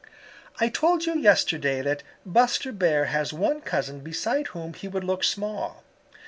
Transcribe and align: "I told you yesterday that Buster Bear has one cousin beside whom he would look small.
"I 0.59 0.67
told 0.67 1.05
you 1.05 1.15
yesterday 1.15 1.83
that 1.83 2.01
Buster 2.25 2.71
Bear 2.71 3.05
has 3.05 3.33
one 3.33 3.61
cousin 3.61 3.99
beside 3.99 4.47
whom 4.47 4.73
he 4.73 4.87
would 4.87 5.03
look 5.03 5.23
small. 5.23 5.83